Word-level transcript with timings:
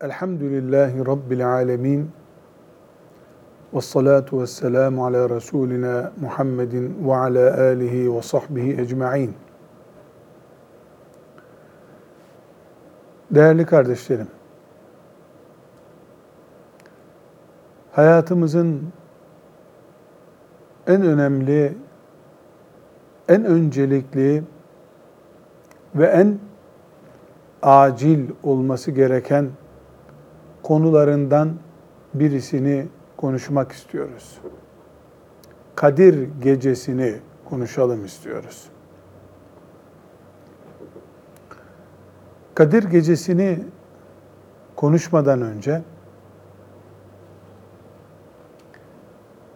Elhamdülillahi 0.00 1.06
Rabbil 1.06 1.48
alemin. 1.48 2.10
Ve 3.74 3.80
salatu 3.80 4.40
ve 4.42 4.46
selamu 4.46 5.06
ala 5.06 5.30
Resulina 5.30 6.12
Muhammedin 6.20 7.08
ve 7.08 7.16
ala 7.16 7.60
alihi 7.60 8.14
ve 8.14 8.22
sahbihi 8.22 8.80
ecma'in. 8.80 9.34
Değerli 13.30 13.66
kardeşlerim, 13.66 14.28
hayatımızın 17.92 18.82
en 20.86 21.02
önemli, 21.02 21.76
en 23.28 23.44
öncelikli 23.44 24.42
ve 25.94 26.06
en 26.06 26.38
acil 27.62 28.30
olması 28.42 28.90
gereken 28.90 29.48
konularından 30.68 31.54
birisini 32.14 32.86
konuşmak 33.16 33.72
istiyoruz. 33.72 34.38
Kadir 35.74 36.28
gecesini 36.42 37.18
konuşalım 37.44 38.04
istiyoruz. 38.04 38.68
Kadir 42.54 42.84
gecesini 42.84 43.64
konuşmadan 44.76 45.42
önce 45.42 45.82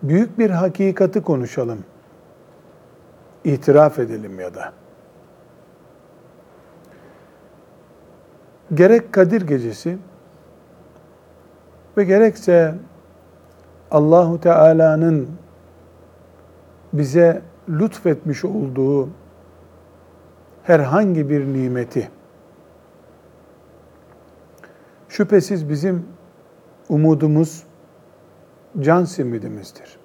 büyük 0.02 0.38
bir 0.38 0.50
hakikati 0.50 1.22
konuşalım. 1.22 1.84
İtiraf 3.44 3.98
edelim 3.98 4.40
ya 4.40 4.54
da. 4.54 4.72
Gerek 8.74 9.12
Kadir 9.12 9.42
gecesi 9.42 9.98
ve 11.96 12.04
gerekse 12.04 12.74
Allahu 13.90 14.40
Teala'nın 14.40 15.28
bize 16.92 17.42
lütfetmiş 17.68 18.44
olduğu 18.44 19.08
herhangi 20.62 21.30
bir 21.30 21.46
nimeti 21.46 22.10
şüphesiz 25.08 25.68
bizim 25.68 26.06
umudumuz 26.88 27.62
can 28.80 29.04
simidimizdir. 29.04 29.98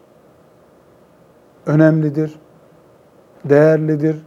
Önemlidir, 1.65 2.39
değerlidir, 3.45 4.25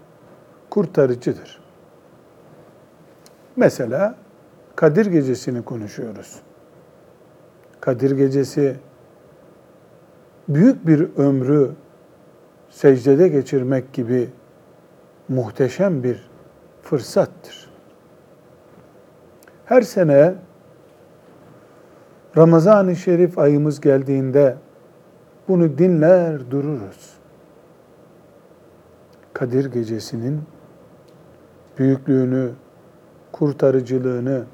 kurtarıcıdır. 0.70 1.60
Mesela 3.56 4.14
Kadir 4.76 5.06
Gecesi'ni 5.06 5.62
konuşuyoruz. 5.62 6.40
Kadir 7.80 8.10
Gecesi 8.10 8.76
büyük 10.48 10.86
bir 10.86 11.16
ömrü 11.16 11.70
secdede 12.70 13.28
geçirmek 13.28 13.92
gibi 13.92 14.28
muhteşem 15.28 16.02
bir 16.02 16.30
fırsattır. 16.82 17.70
Her 19.64 19.82
sene 19.82 20.34
Ramazan-ı 22.36 22.96
Şerif 22.96 23.38
ayımız 23.38 23.80
geldiğinde 23.80 24.56
bunu 25.48 25.78
dinler 25.78 26.50
dururuz. 26.50 27.20
Kadir 29.32 29.72
Gecesi'nin 29.72 30.42
büyüklüğünü, 31.78 32.50
kurtarıcılığını 33.32 34.44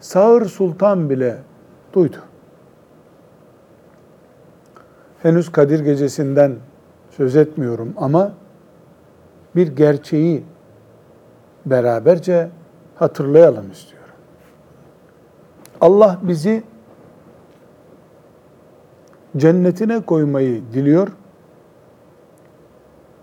Sağır 0.00 0.46
Sultan 0.46 1.10
bile 1.10 1.38
duydu. 1.92 2.16
Henüz 5.22 5.52
Kadir 5.52 5.80
Gecesi'nden 5.80 6.56
söz 7.10 7.36
etmiyorum 7.36 7.94
ama 7.96 8.32
bir 9.56 9.76
gerçeği 9.76 10.44
beraberce 11.66 12.50
hatırlayalım 12.94 13.70
istiyorum. 13.70 14.14
Allah 15.80 16.18
bizi 16.22 16.62
cennetine 19.36 20.00
koymayı 20.00 20.62
diliyor. 20.72 21.08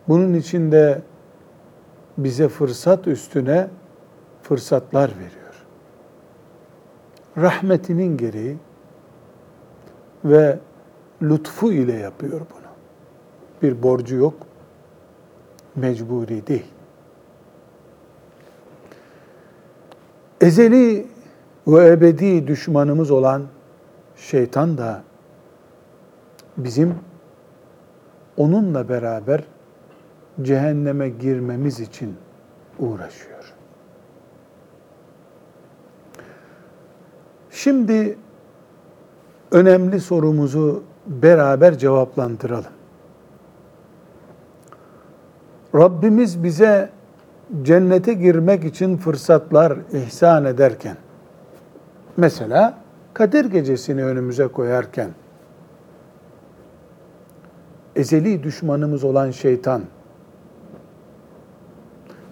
Bunun 0.07 0.33
için 0.33 0.71
de 0.71 1.01
bize 2.17 2.47
fırsat 2.47 3.07
üstüne 3.07 3.67
fırsatlar 4.41 5.09
veriyor. 5.09 5.36
Rahmetinin 7.37 8.17
gereği 8.17 8.57
ve 10.25 10.59
lütfu 11.21 11.73
ile 11.73 11.93
yapıyor 11.93 12.39
bunu. 12.39 12.67
Bir 13.61 13.83
borcu 13.83 14.15
yok, 14.15 14.33
mecburi 15.75 16.47
değil. 16.47 16.65
Ezeli 20.41 21.07
ve 21.67 21.87
ebedi 21.87 22.47
düşmanımız 22.47 23.11
olan 23.11 23.43
şeytan 24.15 24.77
da 24.77 25.03
bizim 26.57 26.95
onunla 28.37 28.89
beraber 28.89 29.43
cehenneme 30.41 31.09
girmemiz 31.09 31.79
için 31.79 32.15
uğraşıyor. 32.79 33.53
Şimdi 37.57 38.17
önemli 39.51 39.99
sorumuzu 39.99 40.83
beraber 41.07 41.77
cevaplandıralım. 41.77 42.71
Rabbimiz 45.75 46.43
bize 46.43 46.89
cennete 47.61 48.13
girmek 48.13 48.63
için 48.63 48.97
fırsatlar 48.97 49.77
ihsan 49.93 50.45
ederken, 50.45 50.97
mesela 52.17 52.77
Kadir 53.13 53.45
Gecesi'ni 53.45 54.05
önümüze 54.05 54.47
koyarken, 54.47 55.09
ezeli 57.95 58.43
düşmanımız 58.43 59.03
olan 59.03 59.31
şeytan, 59.31 59.81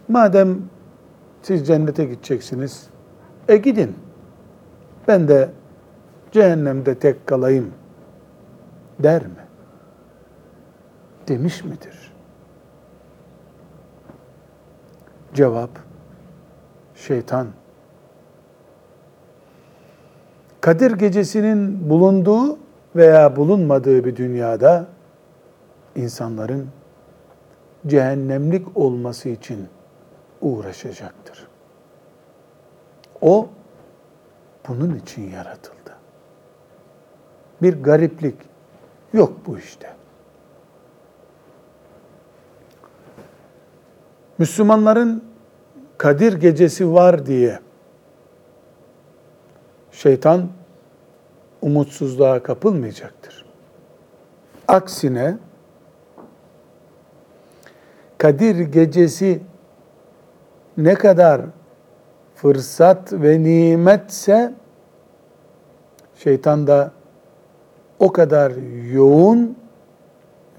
madem 0.08 0.58
siz 1.42 1.68
cennete 1.68 2.06
gideceksiniz, 2.06 2.88
e 3.48 3.58
gidin, 3.58 4.05
ben 5.08 5.28
de 5.28 5.50
cehennemde 6.32 7.00
tek 7.00 7.28
kalayım 7.28 7.74
der 9.00 9.24
mi? 9.24 9.46
Demiş 11.28 11.64
midir? 11.64 12.14
Cevap, 15.34 15.70
şeytan. 16.96 17.48
Kadir 20.62 20.92
gecesinin 20.92 21.90
bulunduğu 21.90 22.58
veya 22.96 23.36
bulunmadığı 23.36 24.06
bir 24.06 24.16
dünyada 24.16 24.86
insanların 25.96 26.68
cehennemlik 27.88 28.78
olması 28.78 29.30
için 29.30 29.68
uğraşacaktır. 30.42 31.48
O 33.22 33.50
bunun 34.68 34.96
için 34.96 35.32
yaratıldı. 35.32 35.96
Bir 37.62 37.84
gariplik 37.84 38.36
yok 39.14 39.34
bu 39.48 39.58
işte. 39.58 39.96
Müslümanların 44.38 45.24
Kadir 45.98 46.34
gecesi 46.34 46.94
var 46.94 47.26
diye 47.26 47.60
şeytan 49.92 50.50
umutsuzluğa 51.62 52.44
kapılmayacaktır. 52.44 53.46
Aksine 54.68 55.38
Kadir 58.18 58.60
gecesi 58.60 59.42
ne 60.78 60.94
kadar 60.94 61.42
fırsat 62.36 63.14
ve 63.14 63.44
nimetse 63.44 64.54
şeytan 66.16 66.68
da 66.68 66.92
o 68.00 68.12
kadar 68.12 68.52
yoğun 68.92 69.58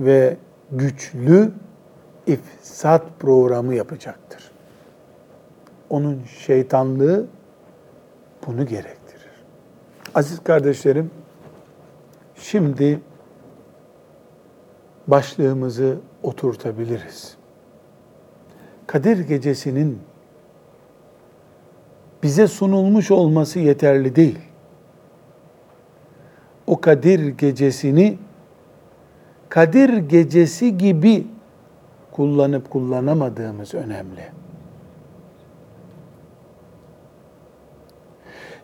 ve 0.00 0.37
güçlü 0.73 1.52
ifsat 2.26 3.02
programı 3.19 3.75
yapacaktır. 3.75 4.50
Onun 5.90 6.23
şeytanlığı 6.25 7.26
bunu 8.46 8.67
gerektirir. 8.67 9.31
Aziz 10.14 10.44
kardeşlerim, 10.44 11.11
şimdi 12.34 13.00
başlığımızı 15.06 15.96
oturtabiliriz. 16.23 17.37
Kadir 18.87 19.19
gecesinin 19.19 20.00
bize 22.22 22.46
sunulmuş 22.46 23.10
olması 23.10 23.58
yeterli 23.58 24.16
değil. 24.16 24.38
O 26.66 26.80
Kadir 26.80 27.28
gecesini 27.28 28.18
Kadir 29.48 29.96
gecesi 29.96 30.78
gibi 30.78 31.26
kullanıp 32.12 32.70
kullanamadığımız 32.70 33.74
önemli. 33.74 34.30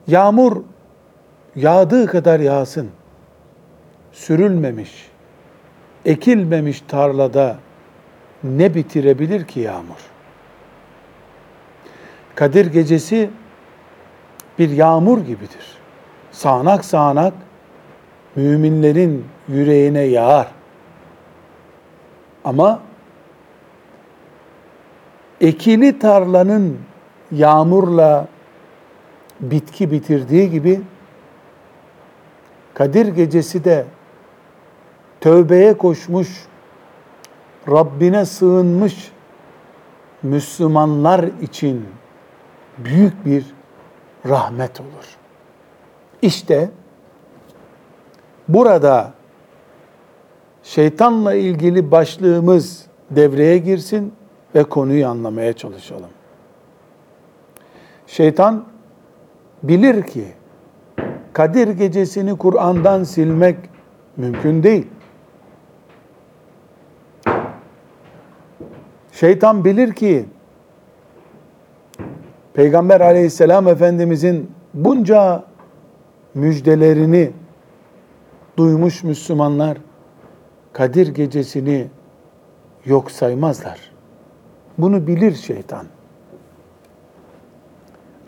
Yağmur 0.07 0.63
yağdığı 1.57 2.07
kadar 2.07 2.41
yağsın. 2.41 2.91
Sürülmemiş, 4.13 5.11
ekilmemiş 6.05 6.81
tarlada 6.89 7.59
ne 8.45 8.75
bitirebilir 8.75 9.45
ki 9.45 9.61
yağmur? 9.61 10.11
Kadir 12.35 12.67
gecesi 12.67 13.31
bir 14.63 14.71
yağmur 14.71 15.19
gibidir. 15.19 15.79
Sağanak 16.33 16.85
sağanak 16.85 17.35
müminlerin 18.37 19.25
yüreğine 19.49 20.01
yağar. 20.03 20.49
Ama 22.45 22.81
ekili 25.41 25.99
tarlanın 25.99 26.79
yağmurla 27.33 28.29
bitki 29.41 29.91
bitirdiği 29.91 30.51
gibi 30.51 30.81
Kadir 32.75 33.07
gecesi 33.07 33.65
de 33.65 33.85
tövbeye 35.21 35.75
koşmuş, 35.75 36.29
Rabbine 37.71 38.25
sığınmış 38.25 39.13
Müslümanlar 40.23 41.25
için 41.43 41.87
büyük 42.79 43.27
bir 43.27 43.45
rahmet 44.29 44.81
olur. 44.81 45.17
İşte 46.23 46.71
burada 48.49 49.13
şeytanla 50.63 51.35
ilgili 51.35 51.91
başlığımız 51.91 52.87
devreye 53.11 53.59
girsin 53.59 54.15
ve 54.55 54.65
konuyu 54.65 55.09
anlamaya 55.09 55.53
çalışalım. 55.53 56.11
Şeytan 58.07 58.65
bilir 59.63 60.03
ki 60.03 60.25
Kadir 61.33 61.69
gecesini 61.69 62.39
Kur'an'dan 62.39 63.05
silmek 63.05 63.57
mümkün 64.17 64.63
değil. 64.63 64.87
Şeytan 69.13 69.65
bilir 69.65 69.93
ki 69.93 70.25
Peygamber 72.55 73.01
aleyhisselam 73.01 73.69
efendimizin 73.69 74.51
bunca 74.75 75.45
müjdelerini 76.35 77.33
duymuş 78.57 79.03
Müslümanlar 79.03 79.79
Kadir 80.73 81.09
gecesini 81.09 81.89
yok 82.85 83.11
saymazlar. 83.11 83.93
Bunu 84.79 85.07
bilir 85.07 85.35
şeytan. 85.35 85.87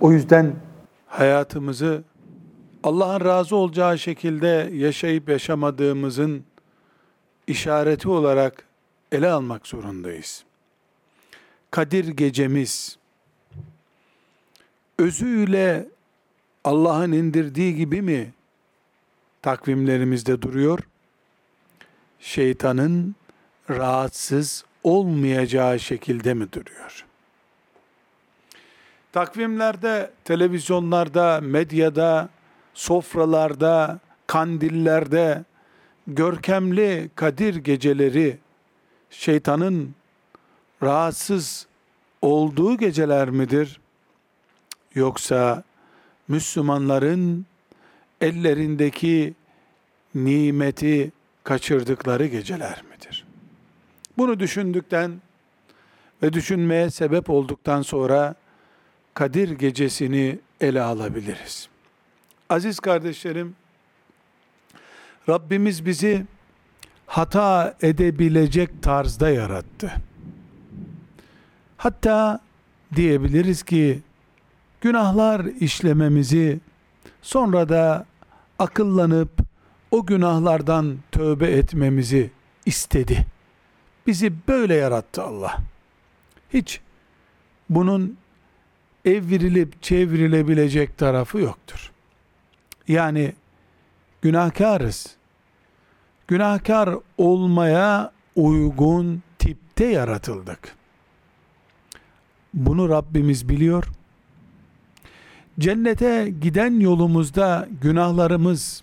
O 0.01 0.13
yüzden 0.13 0.53
hayatımızı 1.07 2.03
Allah'ın 2.83 3.25
razı 3.25 3.57
olacağı 3.57 3.99
şekilde 3.99 4.71
yaşayıp 4.73 5.29
yaşamadığımızın 5.29 6.45
işareti 7.47 8.09
olarak 8.09 8.65
ele 9.13 9.31
almak 9.31 9.67
zorundayız. 9.67 10.45
Kadir 11.71 12.09
gecemiz 12.09 12.99
özüyle 14.99 15.89
Allah'ın 16.65 17.13
indirdiği 17.13 17.77
gibi 17.77 18.03
mi 18.03 18.33
takvimlerimizde 19.43 20.43
duruyor? 20.43 20.79
Şeytanın 22.21 23.15
rahatsız 23.71 24.65
olmayacağı 24.85 25.81
şekilde 25.81 26.35
mi 26.35 26.53
duruyor? 26.53 27.05
Takvimlerde, 29.13 30.11
televizyonlarda, 30.25 31.41
medyada, 31.41 32.29
sofralarda, 32.75 34.01
kandillerde 34.27 35.45
görkemli 36.07 37.11
Kadir 37.15 37.57
geceleri 37.57 38.39
şeytanın 39.11 39.95
rahatsız 40.83 41.67
olduğu 42.23 42.77
geceler 42.77 43.31
midir? 43.31 43.81
Yoksa 44.95 45.63
Müslümanların 46.29 47.47
ellerindeki 48.21 49.35
nimeti 50.15 51.13
kaçırdıkları 51.45 52.27
geceler 52.27 52.83
midir? 52.91 53.25
Bunu 54.19 54.41
düşündükten 54.41 55.21
ve 56.23 56.33
düşünmeye 56.33 56.91
sebep 56.91 57.31
olduktan 57.31 57.83
sonra 57.83 58.35
Kadir 59.15 59.51
gecesini 59.51 60.39
ele 60.61 60.83
alabiliriz. 60.83 61.69
Aziz 62.49 62.81
kardeşlerim, 62.81 63.57
Rabbimiz 65.29 65.87
bizi 65.87 66.25
hata 67.07 67.75
edebilecek 67.83 68.83
tarzda 68.83 69.31
yarattı. 69.31 69.93
Hatta 71.77 72.41
diyebiliriz 72.97 73.63
ki 73.63 74.03
günahlar 74.85 75.45
işlememizi 75.45 76.61
sonra 77.23 77.69
da 77.69 78.07
akıllanıp 78.59 79.31
o 79.91 80.07
günahlardan 80.07 80.99
tövbe 81.13 81.51
etmemizi 81.51 82.31
istedi. 82.67 83.27
Bizi 84.07 84.33
böyle 84.49 84.75
yarattı 84.75 85.23
Allah. 85.23 85.57
Hiç 86.53 86.81
bunun 87.71 88.17
evrilip 89.05 89.83
çevrilebilecek 89.83 90.99
tarafı 90.99 91.39
yoktur. 91.39 91.93
Yani 92.89 93.33
günahkarız. 94.23 95.17
Günahkar 96.29 96.91
olmaya 97.19 98.13
uygun 98.37 99.23
tipte 99.39 99.87
yaratıldık. 99.87 100.77
Bunu 102.55 102.89
Rabbimiz 102.89 103.49
biliyor. 103.49 103.85
Cennete 105.59 106.35
giden 106.41 106.81
yolumuzda 106.81 107.69
günahlarımız 107.81 108.83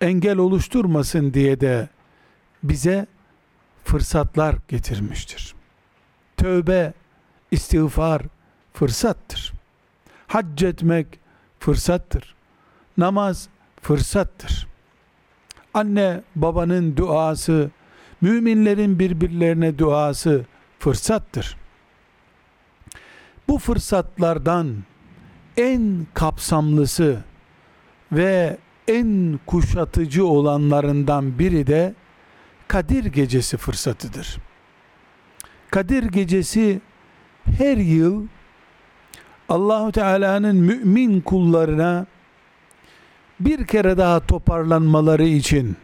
engel 0.00 0.38
oluşturmasın 0.38 1.34
diye 1.34 1.60
de 1.60 1.88
bize 2.62 3.06
fırsatlar 3.84 4.56
getirmiştir. 4.68 5.54
Tövbe, 6.36 6.92
istiğfar 7.50 8.22
fırsattır. 8.72 9.52
Hac 10.26 10.62
etmek 10.62 11.06
fırsattır. 11.60 12.34
Namaz 12.96 13.48
fırsattır. 13.82 14.66
Anne 15.74 16.22
babanın 16.36 16.96
duası, 16.96 17.70
müminlerin 18.20 18.98
birbirlerine 18.98 19.78
duası 19.78 20.44
fırsattır. 20.78 21.56
Bu 23.48 23.58
fırsatlardan 23.58 24.76
en 25.56 26.06
kapsamlısı 26.14 27.24
ve 28.12 28.56
en 28.88 29.40
kuşatıcı 29.46 30.26
olanlarından 30.26 31.38
biri 31.38 31.66
de 31.66 31.94
Kadir 32.68 33.04
Gecesi 33.04 33.56
fırsatıdır. 33.56 34.36
Kadir 35.70 36.02
Gecesi 36.02 36.80
her 37.44 37.76
yıl 37.76 38.26
Allahu 39.48 39.92
Teala'nın 39.92 40.56
mümin 40.56 41.20
kullarına 41.20 42.06
bir 43.40 43.66
kere 43.66 43.96
daha 43.96 44.20
toparlanmaları 44.20 45.24
için 45.24 45.76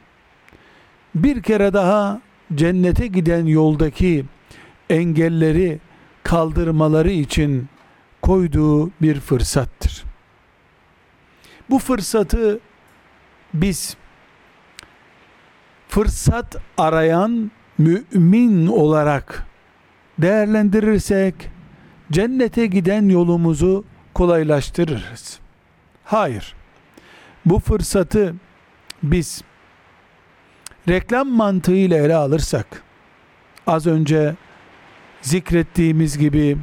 bir 1.14 1.42
kere 1.42 1.72
daha 1.72 2.20
cennete 2.54 3.06
giden 3.06 3.46
yoldaki 3.46 4.24
engelleri 4.90 5.78
kaldırmaları 6.22 7.10
için 7.10 7.68
koyduğu 8.30 8.90
bir 9.02 9.20
fırsattır. 9.20 10.04
Bu 11.70 11.78
fırsatı 11.78 12.60
biz 13.54 13.96
fırsat 15.88 16.56
arayan 16.78 17.50
mümin 17.78 18.66
olarak 18.66 19.46
değerlendirirsek 20.18 21.34
cennete 22.12 22.66
giden 22.66 23.08
yolumuzu 23.08 23.84
kolaylaştırırız. 24.14 25.38
Hayır. 26.04 26.54
Bu 27.44 27.58
fırsatı 27.58 28.34
biz 29.02 29.42
reklam 30.88 31.28
mantığıyla 31.28 31.96
ele 31.96 32.14
alırsak 32.14 32.82
az 33.66 33.86
önce 33.86 34.34
zikrettiğimiz 35.22 36.18
gibi 36.18 36.58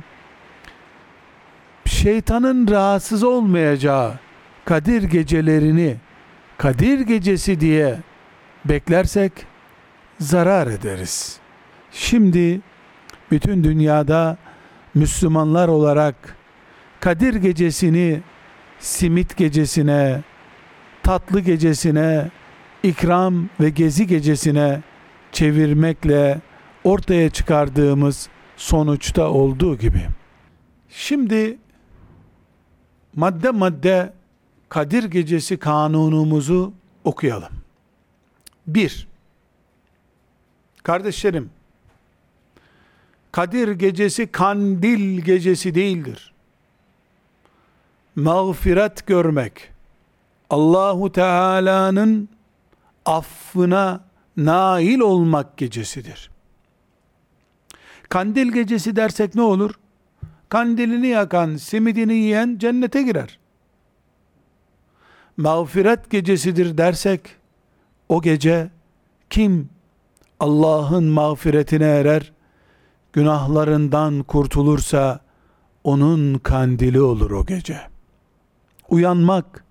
şeytanın 1.87 2.67
rahatsız 2.67 3.23
olmayacağı 3.23 4.13
Kadir 4.65 5.03
gecelerini 5.03 5.95
Kadir 6.57 6.99
gecesi 6.99 7.59
diye 7.59 7.97
beklersek 8.65 9.31
zarar 10.19 10.67
ederiz. 10.67 11.39
Şimdi 11.91 12.61
bütün 13.31 13.63
dünyada 13.63 14.37
Müslümanlar 14.95 15.67
olarak 15.67 16.35
Kadir 16.99 17.35
gecesini 17.35 18.21
simit 18.79 19.37
gecesine, 19.37 20.21
tatlı 21.03 21.39
gecesine, 21.39 22.31
ikram 22.83 23.49
ve 23.59 23.69
gezi 23.69 24.07
gecesine 24.07 24.81
çevirmekle 25.31 26.41
ortaya 26.83 27.29
çıkardığımız 27.29 28.29
sonuçta 28.57 29.29
olduğu 29.29 29.77
gibi. 29.77 30.01
Şimdi 30.89 31.57
madde 33.17 33.49
madde 33.49 34.13
Kadir 34.69 35.03
Gecesi 35.03 35.57
kanunumuzu 35.57 36.73
okuyalım. 37.03 37.49
Bir, 38.67 39.07
kardeşlerim, 40.83 41.49
Kadir 43.31 43.71
Gecesi 43.71 44.27
kandil 44.27 45.21
gecesi 45.21 45.75
değildir. 45.75 46.33
Mağfiret 48.15 49.07
görmek, 49.07 49.69
Allahu 50.49 51.11
Teala'nın 51.11 52.29
affına 53.05 54.01
nail 54.37 54.99
olmak 54.99 55.57
gecesidir. 55.57 56.29
Kandil 58.09 58.51
gecesi 58.51 58.95
dersek 58.95 59.35
ne 59.35 59.41
olur? 59.41 59.73
Kandilini 60.49 61.07
yakan, 61.07 61.55
simidini 61.55 62.13
yiyen 62.13 62.57
cennete 62.57 63.01
girer. 63.01 63.39
Mağfiret 65.37 66.09
gecesidir 66.09 66.77
dersek 66.77 67.21
o 68.09 68.21
gece 68.21 68.69
kim 69.29 69.69
Allah'ın 70.39 71.03
mağfiretine 71.03 71.85
erer, 71.85 72.31
günahlarından 73.13 74.23
kurtulursa 74.23 75.19
onun 75.83 76.37
kandili 76.37 77.01
olur 77.01 77.31
o 77.31 77.45
gece. 77.45 77.81
Uyanmak, 78.89 79.63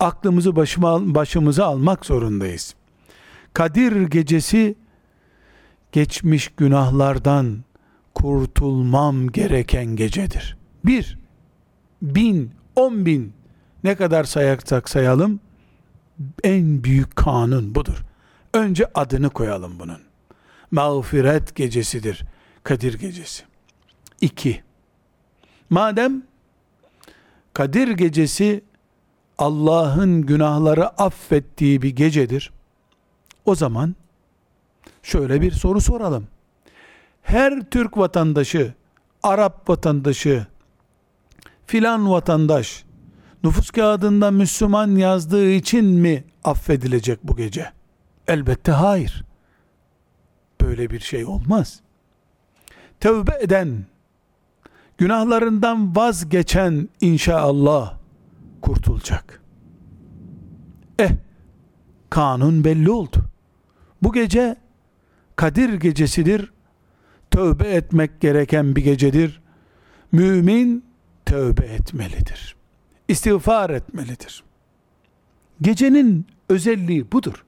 aklımızı 0.00 0.56
başıma, 0.56 1.14
başımıza 1.14 1.66
almak 1.66 2.06
zorundayız. 2.06 2.74
Kadir 3.52 4.02
gecesi 4.02 4.74
geçmiş 5.92 6.48
günahlardan 6.48 7.64
kurtulmam 8.14 9.28
gereken 9.28 9.86
gecedir. 9.86 10.56
Bir, 10.84 11.18
bin, 12.02 12.50
on 12.76 13.06
bin 13.06 13.32
ne 13.84 13.94
kadar 13.94 14.24
sayarsak 14.24 14.88
sayalım 14.88 15.40
en 16.44 16.84
büyük 16.84 17.16
kanun 17.16 17.74
budur. 17.74 18.04
Önce 18.54 18.86
adını 18.94 19.30
koyalım 19.30 19.78
bunun. 19.78 20.00
Mağfiret 20.70 21.54
gecesidir. 21.54 22.24
Kadir 22.62 22.98
gecesi. 22.98 23.44
İki. 24.20 24.62
Madem 25.70 26.22
Kadir 27.52 27.88
gecesi 27.88 28.64
Allah'ın 29.38 30.22
günahları 30.22 30.88
affettiği 30.88 31.82
bir 31.82 31.96
gecedir. 31.96 32.52
O 33.44 33.54
zaman 33.54 33.94
şöyle 35.02 35.40
bir 35.40 35.52
soru 35.52 35.80
soralım. 35.80 36.26
Her 37.24 37.70
Türk 37.70 37.98
vatandaşı, 37.98 38.74
Arap 39.22 39.68
vatandaşı, 39.68 40.46
filan 41.66 42.10
vatandaş 42.10 42.84
nüfus 43.44 43.70
kağıdında 43.70 44.30
Müslüman 44.30 44.96
yazdığı 44.96 45.50
için 45.50 45.84
mi 45.84 46.24
affedilecek 46.44 47.18
bu 47.24 47.36
gece? 47.36 47.72
Elbette 48.28 48.72
hayır. 48.72 49.24
Böyle 50.60 50.90
bir 50.90 51.00
şey 51.00 51.24
olmaz. 51.24 51.80
Tevbe 53.00 53.38
eden, 53.40 53.86
günahlarından 54.98 55.96
vazgeçen 55.96 56.88
inşallah 57.00 57.98
kurtulacak. 58.62 59.42
Eh, 60.98 61.10
kanun 62.10 62.64
belli 62.64 62.90
oldu. 62.90 63.16
Bu 64.02 64.12
gece 64.12 64.56
Kadir 65.36 65.74
gecesidir. 65.74 66.52
Tövbe 67.34 67.68
etmek 67.68 68.20
gereken 68.20 68.76
bir 68.76 68.84
gecedir. 68.84 69.40
Mümin 70.12 70.84
tövbe 71.26 71.64
etmelidir. 71.66 72.56
İstiğfar 73.08 73.70
etmelidir. 73.70 74.44
Gecenin 75.60 76.26
özelliği 76.48 77.12
budur. 77.12 77.44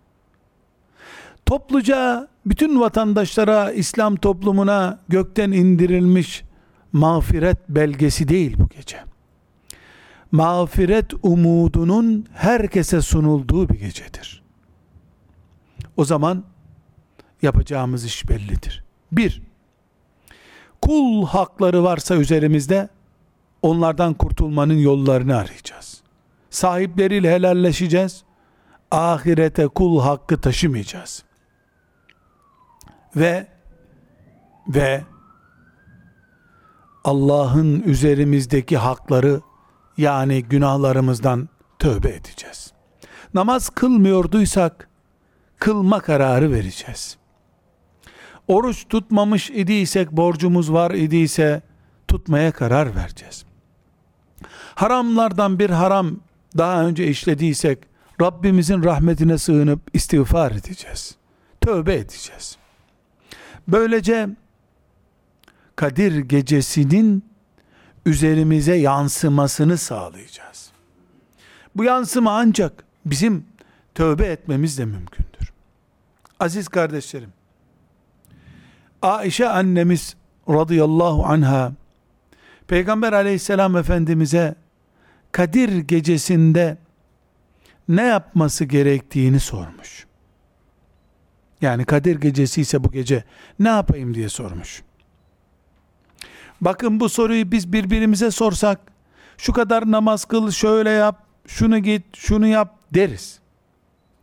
Topluca 1.47 2.29
bütün 2.47 2.81
vatandaşlara, 2.81 3.73
İslam 3.73 4.17
toplumuna 4.17 4.99
gökten 5.09 5.53
indirilmiş 5.53 6.43
mağfiret 6.93 7.69
belgesi 7.69 8.29
değil 8.29 8.57
bu 8.59 8.69
gece. 8.69 8.99
Mağfiret 10.33 11.13
umudunun 11.23 12.27
herkese 12.33 13.03
sunulduğu 13.03 13.69
bir 13.69 13.79
gecedir. 13.79 14.43
O 15.97 16.05
zaman 16.05 16.45
yapacağımız 17.43 18.05
iş 18.05 18.29
bellidir. 18.29 18.85
Bir, 19.13 19.43
kul 20.83 21.27
hakları 21.27 21.85
varsa 21.85 22.17
üzerimizde 22.17 22.89
onlardan 23.63 24.15
kurtulmanın 24.15 24.79
yollarını 24.79 25.37
arayacağız. 25.37 26.03
Sahipleriyle 26.51 27.35
helalleşeceğiz. 27.35 28.25
Ahirete 28.91 29.67
kul 29.67 30.01
hakkı 30.01 30.41
taşımayacağız. 30.41 31.25
Ve 33.17 33.47
ve 34.69 35.05
Allah'ın 37.05 37.83
üzerimizdeki 37.83 38.77
hakları 38.77 39.41
yani 39.97 40.43
günahlarımızdan 40.45 41.49
tövbe 41.79 42.09
edeceğiz. 42.09 42.73
Namaz 43.35 43.69
kılmıyorduysak 43.69 44.89
kılma 45.59 46.01
kararı 46.01 46.53
vereceğiz. 46.53 47.19
Oruç 48.49 48.89
tutmamış 48.89 49.51
idiysek, 49.51 50.13
borcumuz 50.13 50.73
var 50.73 50.91
idiyse 50.91 51.63
tutmaya 52.09 52.53
karar 52.53 52.97
vereceğiz. 52.97 53.45
Haramlardan 54.75 55.59
bir 55.59 55.71
haram 55.71 56.21
daha 56.59 56.87
önce 56.87 57.07
işlediysek 57.07 57.79
Rabbimizin 58.21 58.85
rahmetine 58.85 59.39
sığınıp 59.39 59.81
istiğfar 59.93 60.53
edeceğiz. 60.53 61.17
Tövbe 61.61 61.95
edeceğiz. 61.95 62.57
Böylece 63.69 64.29
Kadir 65.77 66.19
gecesinin 66.19 67.25
üzerimize 68.07 68.75
yansımasını 68.75 69.79
sağlayacağız. 69.79 70.71
Bu 71.77 71.85
yansıma 71.85 72.39
ancak 72.39 72.85
bizim 73.07 73.45
tövbe 73.95 74.27
etmemiz 74.27 74.79
de 74.79 74.85
mümkündür. 74.85 75.53
Aziz 76.41 76.69
kardeşlerim, 76.69 77.33
Aişe 79.03 79.49
annemiz 79.49 80.17
radıyallahu 80.49 81.25
anha 81.27 81.73
Peygamber 82.69 83.13
aleyhisselam 83.13 83.77
efendimize 83.77 84.55
Kadir 85.33 85.79
gecesinde 85.79 86.79
ne 87.89 88.03
yapması 88.03 88.65
gerektiğini 88.65 89.41
sormuş. 89.41 90.07
Yani 91.61 91.85
Kadir 91.85 92.21
gecesi 92.21 92.61
ise 92.61 92.85
bu 92.85 92.93
gece 92.93 93.25
ne 93.59 93.69
yapayım 93.69 94.15
diye 94.15 94.29
sormuş. 94.29 94.83
Bakın 96.61 97.01
bu 97.01 97.09
soruyu 97.09 97.53
biz 97.53 97.73
birbirimize 97.73 98.31
sorsak 98.31 98.81
şu 99.39 99.53
kadar 99.53 99.91
namaz 99.91 100.25
kıl, 100.25 100.51
şöyle 100.51 100.91
yap, 100.91 101.27
şunu 101.47 101.79
git, 101.79 102.17
şunu 102.17 102.47
yap 102.47 102.79
deriz. 102.95 103.39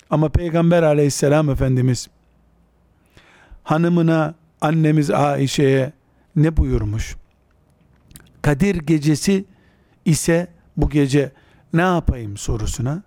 Ama 0.10 0.30
Peygamber 0.30 0.84
aleyhisselam 0.84 1.50
efendimiz 1.50 2.08
hanımına 3.64 4.36
annemiz 4.64 5.12
Aişe'ye 5.12 5.94
ne 6.36 6.58
buyurmuş? 6.58 7.16
Kadir 8.42 8.76
gecesi 8.76 9.46
ise 10.06 10.48
bu 10.78 10.90
gece 10.90 11.32
ne 11.74 11.82
yapayım 11.82 12.38
sorusuna 12.38 13.04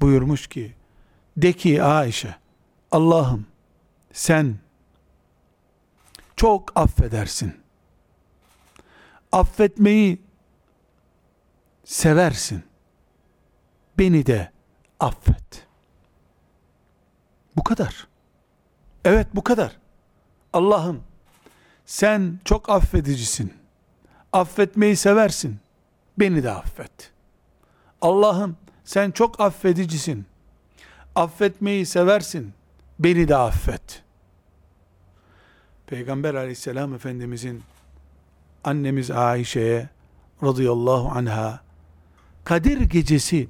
buyurmuş 0.00 0.46
ki 0.46 0.74
de 1.36 1.52
ki 1.52 1.82
Aişe 1.82 2.36
Allah'ım 2.90 3.46
sen 4.12 4.56
çok 6.36 6.72
affedersin. 6.74 7.54
Affetmeyi 9.32 10.22
seversin. 11.84 12.64
Beni 13.98 14.26
de 14.26 14.50
affet. 15.00 15.66
Bu 17.56 17.64
kadar. 17.64 18.08
Evet 19.04 19.26
bu 19.34 19.44
kadar. 19.44 19.85
Allah'ım 20.56 21.00
sen 21.86 22.38
çok 22.44 22.70
affedicisin. 22.70 23.52
Affetmeyi 24.32 24.96
seversin. 24.96 25.58
beni 26.18 26.42
de 26.42 26.50
affet. 26.50 27.12
Allah'ım 28.00 28.56
sen 28.84 29.10
çok 29.10 29.40
affedicisin. 29.40 30.26
Affetmeyi 31.14 31.86
seversin. 31.86 32.52
Beni 32.98 33.28
de 33.28 33.36
affet. 33.36 34.02
Peygamber 35.86 36.34
aleyhisselam 36.34 36.94
efendimizin 36.94 37.62
annemiz 38.64 39.10
Ayşe'ye 39.10 39.88
radıyallahu 40.42 41.08
anha 41.08 41.60
Kadir 42.44 42.80
gecesi 42.80 43.48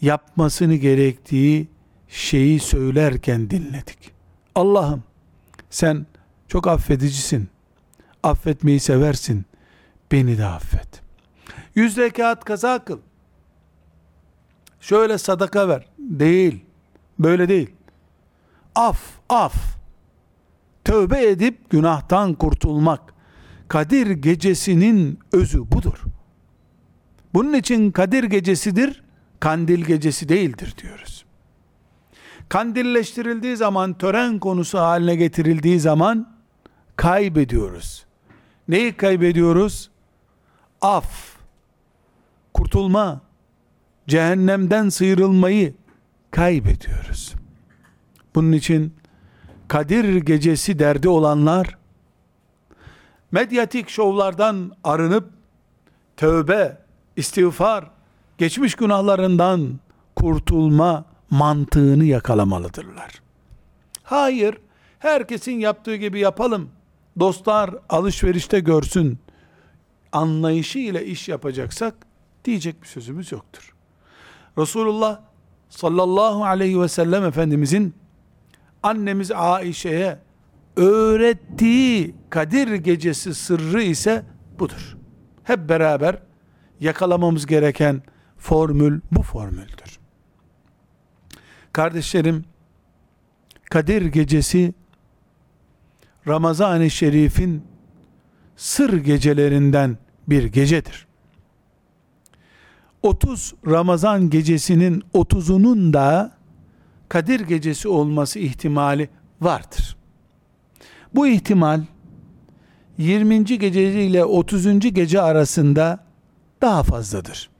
yapmasını 0.00 0.74
gerektiği 0.74 1.68
şeyi 2.08 2.60
söylerken 2.60 3.50
dinledik. 3.50 4.10
Allah'ım 4.54 5.02
sen 5.70 6.06
çok 6.50 6.66
affedicisin. 6.66 7.48
Affetmeyi 8.22 8.80
seversin. 8.80 9.44
Beni 10.12 10.38
de 10.38 10.46
affet. 10.46 11.02
Yüz 11.74 11.96
rekat 11.96 12.44
kaza 12.44 12.84
kıl. 12.84 12.98
Şöyle 14.80 15.18
sadaka 15.18 15.68
ver. 15.68 15.86
Değil. 15.98 16.64
Böyle 17.18 17.48
değil. 17.48 17.70
Af, 18.74 19.00
af. 19.28 19.54
Tövbe 20.84 21.26
edip 21.30 21.70
günahtan 21.70 22.34
kurtulmak. 22.34 23.14
Kadir 23.68 24.10
gecesinin 24.10 25.18
özü 25.32 25.58
budur. 25.58 26.02
Bunun 27.34 27.52
için 27.54 27.90
Kadir 27.90 28.24
gecesidir, 28.24 29.02
kandil 29.40 29.84
gecesi 29.84 30.28
değildir 30.28 30.74
diyoruz. 30.82 31.24
Kandilleştirildiği 32.48 33.56
zaman, 33.56 33.98
tören 33.98 34.38
konusu 34.38 34.78
haline 34.78 35.16
getirildiği 35.16 35.80
zaman 35.80 36.39
kaybediyoruz. 37.00 38.04
Neyi 38.68 38.96
kaybediyoruz? 38.96 39.90
Af, 40.80 41.36
kurtulma, 42.54 43.20
cehennemden 44.08 44.88
sıyrılmayı 44.88 45.74
kaybediyoruz. 46.30 47.34
Bunun 48.34 48.52
için 48.52 48.94
Kadir 49.68 50.16
gecesi 50.16 50.78
derdi 50.78 51.08
olanlar 51.08 51.78
medyatik 53.32 53.88
şovlardan 53.88 54.72
arınıp 54.84 55.30
tövbe, 56.16 56.78
istiğfar, 57.16 57.90
geçmiş 58.38 58.74
günahlarından 58.74 59.80
kurtulma 60.16 61.04
mantığını 61.30 62.04
yakalamalıdırlar. 62.04 63.22
Hayır, 64.02 64.56
herkesin 64.98 65.58
yaptığı 65.58 65.96
gibi 65.96 66.20
yapalım. 66.20 66.70
Dostlar 67.20 67.74
alışverişte 67.88 68.60
görsün. 68.60 69.18
Anlayışı 70.12 70.78
ile 70.78 71.06
iş 71.06 71.28
yapacaksak 71.28 71.94
diyecek 72.44 72.82
bir 72.82 72.86
sözümüz 72.86 73.32
yoktur. 73.32 73.74
Resulullah 74.58 75.20
sallallahu 75.68 76.44
aleyhi 76.44 76.80
ve 76.80 76.88
sellem 76.88 77.24
Efendimizin 77.24 77.94
annemiz 78.82 79.30
Aişe'ye 79.32 80.18
öğrettiği 80.76 82.14
Kadir 82.30 82.74
gecesi 82.74 83.34
sırrı 83.34 83.82
ise 83.82 84.24
budur. 84.58 84.96
Hep 85.44 85.68
beraber 85.68 86.18
yakalamamız 86.80 87.46
gereken 87.46 88.02
formül 88.38 89.00
bu 89.12 89.22
formüldür. 89.22 89.98
Kardeşlerim, 91.72 92.44
Kadir 93.70 94.02
gecesi 94.02 94.74
Ramazan-ı 96.28 96.90
Şerif'in 96.90 97.62
sır 98.56 98.92
gecelerinden 98.92 99.98
bir 100.28 100.44
gecedir. 100.44 101.06
30 103.02 103.54
Ramazan 103.66 104.30
gecesinin 104.30 105.04
30'unun 105.14 105.92
da 105.92 106.32
Kadir 107.08 107.40
gecesi 107.40 107.88
olması 107.88 108.38
ihtimali 108.38 109.08
vardır. 109.40 109.96
Bu 111.14 111.26
ihtimal 111.26 111.80
20. 112.98 113.44
gece 113.44 114.04
ile 114.04 114.24
30. 114.24 114.80
gece 114.80 115.20
arasında 115.20 116.04
daha 116.62 116.82
fazladır. 116.82 117.50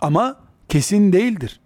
Ama 0.00 0.36
kesin 0.68 1.12
değildir. 1.12 1.60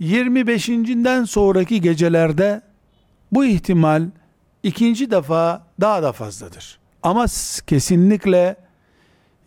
25'inden 0.00 1.26
sonraki 1.26 1.80
gecelerde 1.80 2.62
bu 3.32 3.44
ihtimal 3.44 4.10
ikinci 4.62 5.10
defa 5.10 5.66
daha 5.80 6.02
da 6.02 6.12
fazladır. 6.12 6.78
Ama 7.02 7.26
kesinlikle 7.66 8.56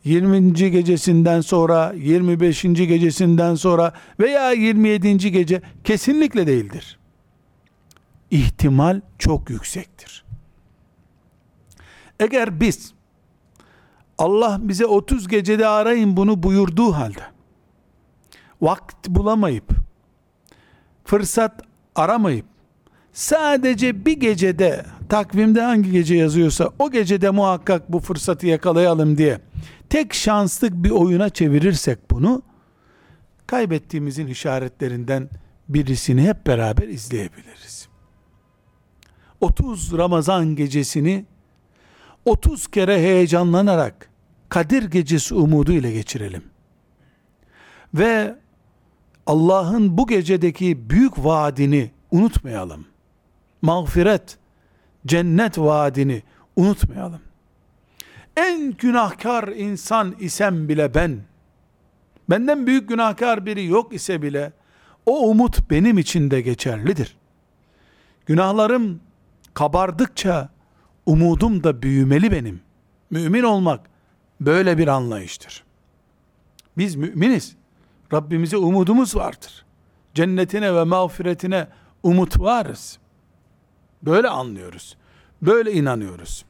20. 0.04 0.54
gecesinden 0.54 1.42
sonra, 1.42 1.94
25. 1.96 2.62
gecesinden 2.64 3.56
sonra 3.56 3.94
veya 4.20 4.52
27. 4.52 5.32
gece 5.32 5.62
kesinlikle 5.84 6.48
değildir. 6.48 7.00
İhtimal 8.32 9.02
çok 9.20 9.50
yüksektir. 9.50 10.26
Eğer 12.20 12.60
biz 12.60 12.94
Allah 14.18 14.58
bize 14.62 14.86
30 14.86 15.28
gecede 15.28 15.68
arayın 15.68 16.18
bunu 16.18 16.44
buyurduğu 16.44 16.94
halde 16.94 17.24
vakit 18.62 19.10
bulamayıp 19.10 19.70
fırsat 21.06 21.62
aramayıp 21.96 22.46
sadece 23.14 24.06
bir 24.06 24.20
gecede 24.20 24.86
takvimde 25.10 25.62
hangi 25.62 25.92
gece 25.92 26.16
yazıyorsa 26.16 26.72
o 26.80 26.92
gecede 26.92 27.30
muhakkak 27.30 27.92
bu 27.92 28.00
fırsatı 28.00 28.48
yakalayalım 28.48 29.18
diye 29.18 29.40
tek 29.90 30.14
şanslık 30.14 30.74
bir 30.74 30.90
oyuna 30.90 31.30
çevirirsek 31.30 32.12
bunu 32.12 32.42
kaybettiğimizin 33.48 34.28
işaretlerinden 34.28 35.30
birisini 35.70 36.22
hep 36.22 36.48
beraber 36.48 36.88
izleyebiliriz. 36.88 37.88
30 39.42 39.98
Ramazan 39.98 40.56
gecesini 40.56 41.26
30 42.26 42.68
kere 42.68 42.98
heyecanlanarak 42.98 44.10
Kadir 44.50 44.84
gecesi 44.84 45.36
umudu 45.36 45.72
ile 45.72 45.92
geçirelim. 45.92 46.44
Ve 47.94 48.36
Allah'ın 49.26 49.98
bu 49.98 50.08
gecedeki 50.08 50.90
büyük 50.90 51.26
vaadini 51.26 51.92
unutmayalım. 52.12 52.86
Mağfiret, 53.62 54.38
cennet 55.08 55.60
vaadini 55.60 56.24
unutmayalım. 56.56 57.22
En 58.38 58.72
günahkar 58.72 59.48
insan 59.48 60.16
isem 60.20 60.70
bile 60.70 60.94
ben, 60.94 61.20
benden 62.30 62.68
büyük 62.68 62.90
günahkar 62.90 63.46
biri 63.46 63.66
yok 63.66 63.94
ise 63.94 64.22
bile, 64.22 64.54
o 65.06 65.30
umut 65.30 65.70
benim 65.70 65.98
için 65.98 66.32
de 66.32 66.42
geçerlidir. 66.42 67.18
Günahlarım 68.26 69.00
kabardıkça, 69.54 70.50
umudum 71.06 71.64
da 71.64 71.82
büyümeli 71.82 72.32
benim. 72.32 72.62
Mümin 73.12 73.44
olmak 73.44 73.90
böyle 74.42 74.78
bir 74.78 74.88
anlayıştır. 74.88 75.64
Biz 76.78 76.96
müminiz. 76.96 77.56
Rabbimize 78.14 78.58
umudumuz 78.58 79.16
vardır. 79.16 79.66
Cennetine 80.14 80.76
ve 80.76 80.84
mağfiretine 80.84 81.68
umut 82.04 82.40
varız. 82.40 83.00
Böyle 84.04 84.30
anlıyoruz. 84.30 84.98
Böyle 85.42 85.72
inanıyoruz. 85.72 86.46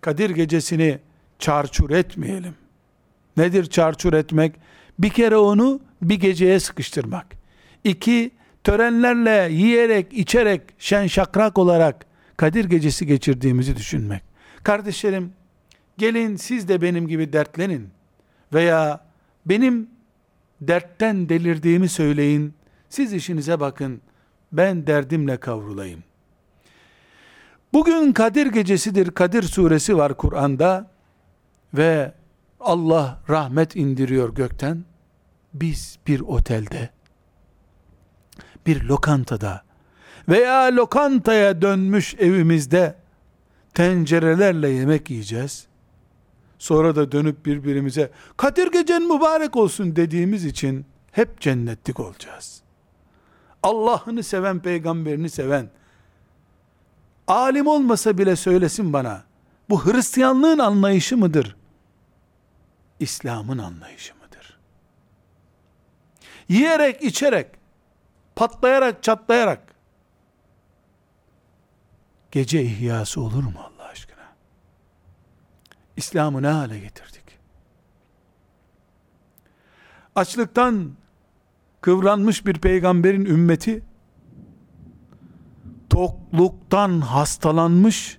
Kadir 0.00 0.30
gecesini 0.30 0.98
çarçur 1.38 1.90
etmeyelim. 1.90 2.54
Nedir 3.36 3.66
çarçur 3.66 4.12
etmek? 4.12 4.54
Bir 4.98 5.10
kere 5.10 5.36
onu 5.36 5.80
bir 6.02 6.20
geceye 6.20 6.60
sıkıştırmak. 6.60 7.26
İki, 7.84 8.30
törenlerle 8.64 9.52
yiyerek, 9.52 10.12
içerek, 10.12 10.62
şen 10.78 11.06
şakrak 11.06 11.58
olarak 11.58 12.06
Kadir 12.36 12.64
gecesi 12.64 13.06
geçirdiğimizi 13.06 13.76
düşünmek. 13.76 14.22
Kardeşlerim, 14.62 15.32
gelin 15.98 16.36
siz 16.36 16.68
de 16.68 16.82
benim 16.82 17.08
gibi 17.08 17.32
dertlenin 17.32 17.88
veya 18.52 19.04
benim 19.46 19.88
dertten 20.60 21.28
delirdiğimi 21.28 21.88
söyleyin. 21.88 22.54
Siz 22.88 23.12
işinize 23.12 23.60
bakın. 23.60 24.00
Ben 24.52 24.86
derdimle 24.86 25.36
kavrulayım. 25.36 26.02
Bugün 27.74 28.12
Kadir 28.12 28.46
gecesidir. 28.46 29.10
Kadir 29.10 29.42
suresi 29.42 29.96
var 29.96 30.16
Kur'an'da 30.16 30.90
ve 31.74 32.12
Allah 32.60 33.22
rahmet 33.28 33.76
indiriyor 33.76 34.34
gökten. 34.34 34.84
Biz 35.54 35.98
bir 36.06 36.20
otelde, 36.20 36.90
bir 38.66 38.84
lokantada 38.84 39.62
veya 40.28 40.76
lokantaya 40.76 41.62
dönmüş 41.62 42.14
evimizde 42.14 42.96
tencerelerle 43.74 44.68
yemek 44.68 45.10
yiyeceğiz. 45.10 45.66
Sonra 46.58 46.96
da 46.96 47.12
dönüp 47.12 47.46
birbirimize 47.46 48.10
Kadir 48.36 48.72
gecen 48.72 49.02
mübarek 49.02 49.56
olsun 49.56 49.96
dediğimiz 49.96 50.44
için 50.44 50.86
hep 51.12 51.40
cennetlik 51.40 52.00
olacağız. 52.00 52.62
Allah'ını 53.62 54.22
seven, 54.22 54.60
peygamberini 54.60 55.30
seven, 55.30 55.70
alim 57.28 57.66
olmasa 57.66 58.18
bile 58.18 58.36
söylesin 58.36 58.92
bana, 58.92 59.24
bu 59.70 59.86
Hristiyanlığın 59.86 60.58
anlayışı 60.58 61.16
mıdır? 61.16 61.56
İslam'ın 63.00 63.58
anlayışı 63.58 64.14
mıdır? 64.14 64.58
Yiyerek, 66.48 67.02
içerek, 67.02 67.46
patlayarak, 68.36 69.02
çatlayarak 69.02 69.74
gece 72.30 72.62
ihyası 72.62 73.20
olur 73.20 73.44
mu 73.44 73.58
Allah 73.58 73.88
aşkına? 73.88 74.28
İslam'ı 75.96 76.42
ne 76.42 76.48
hale 76.48 76.78
getirdik? 76.78 77.24
Açlıktan 80.14 80.92
kıvranmış 81.80 82.46
bir 82.46 82.58
peygamberin 82.58 83.24
ümmeti 83.24 83.82
tokluktan 85.94 87.00
hastalanmış 87.00 88.18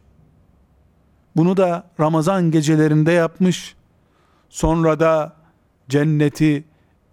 bunu 1.36 1.58
da 1.58 1.90
Ramazan 2.00 2.52
gecelerinde 2.52 3.12
yapmış 3.12 3.76
sonra 4.50 5.00
da 5.00 5.36
cenneti 5.90 6.64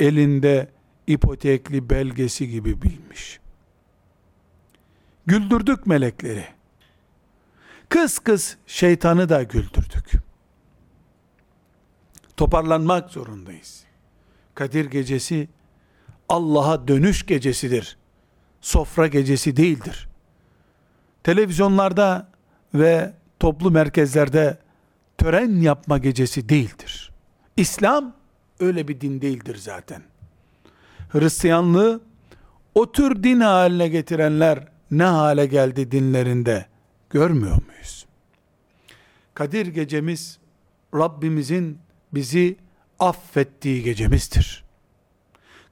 elinde 0.01 0.71
ipotekli 1.07 1.91
belgesi 1.91 2.49
gibi 2.49 2.83
bilmiş. 2.83 3.41
Güldürdük 5.27 5.87
melekleri. 5.87 6.45
Kız 7.89 8.19
kız 8.19 8.57
şeytanı 8.67 9.29
da 9.29 9.43
güldürdük. 9.43 10.13
Toparlanmak 12.37 13.11
zorundayız. 13.11 13.85
Kadir 14.55 14.85
gecesi 14.85 15.49
Allah'a 16.29 16.89
dönüş 16.89 17.27
gecesidir. 17.27 17.97
Sofra 18.61 19.07
gecesi 19.07 19.57
değildir. 19.57 20.12
Televizyonlarda 21.25 22.29
ve 22.75 23.13
toplu 23.41 23.71
merkezlerde 23.71 24.59
tören 25.19 25.61
yapma 25.61 25.99
gecesi 25.99 26.49
değildir. 26.49 27.13
İslam 27.57 28.17
öyle 28.61 28.89
bir 28.89 29.01
din 29.01 29.21
değildir 29.21 29.57
zaten. 29.57 30.03
Hristiyanlığı 31.09 32.01
o 32.75 32.93
tür 32.93 33.23
din 33.23 33.41
haline 33.41 33.89
getirenler 33.89 34.69
ne 34.91 35.05
hale 35.05 35.47
geldi 35.47 35.91
dinlerinde 35.91 36.67
görmüyor 37.11 37.63
muyuz? 37.67 38.07
Kadir 39.35 39.67
gecemiz 39.67 40.39
Rabbimizin 40.95 41.79
bizi 42.15 42.57
affettiği 42.99 43.83
gecemizdir. 43.83 44.65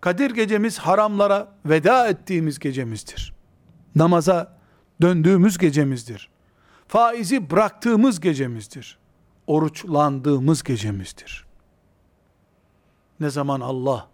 Kadir 0.00 0.30
gecemiz 0.30 0.78
haramlara 0.78 1.52
veda 1.66 2.08
ettiğimiz 2.08 2.58
gecemizdir. 2.58 3.32
Namaza 3.94 4.59
döndüğümüz 5.02 5.58
gecemizdir. 5.58 6.30
Faizi 6.88 7.50
bıraktığımız 7.50 8.20
gecemizdir. 8.20 8.98
Oruçlandığımız 9.46 10.62
gecemizdir. 10.62 11.46
Ne 13.20 13.30
zaman 13.30 13.60
Allah 13.60 14.08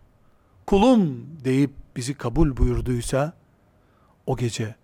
kulum 0.66 1.26
deyip 1.44 1.70
bizi 1.96 2.14
kabul 2.14 2.56
buyurduysa 2.56 3.32
o 4.26 4.36
gece 4.36 4.74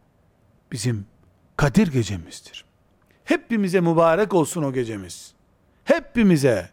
bizim 0.73 1.07
Kadir 1.57 1.93
gecemizdir. 1.93 2.65
Hepimize 3.25 3.81
mübarek 3.81 4.35
olsun 4.35 4.63
o 4.63 4.73
gecemiz. 4.73 5.35
Hepimize, 5.85 6.71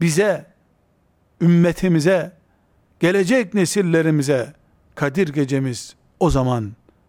bize, 0.00 0.46
ümmetimize, 1.40 2.32
gelecek 3.00 3.54
nesillerimize 3.54 4.52
Kadir 4.94 5.28
gecemiz 5.28 5.96
o 6.20 6.30
zaman 6.30 6.72